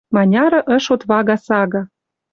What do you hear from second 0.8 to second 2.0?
отвага сага